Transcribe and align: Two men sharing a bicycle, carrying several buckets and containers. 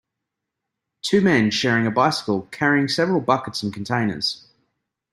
Two 1.03 1.21
men 1.21 1.51
sharing 1.51 1.85
a 1.85 1.91
bicycle, 1.91 2.47
carrying 2.49 2.87
several 2.87 3.21
buckets 3.21 3.61
and 3.61 3.71
containers. 3.71 4.47